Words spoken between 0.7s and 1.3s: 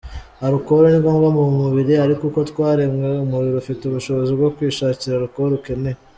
ningombwa